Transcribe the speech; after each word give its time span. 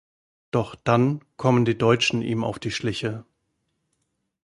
Doch 0.49 0.73
dann 0.73 1.21
kommen 1.37 1.63
die 1.63 1.77
Deutschen 1.77 2.23
ihm 2.23 2.43
auf 2.43 2.57
die 2.57 2.71
Schliche. 2.71 3.23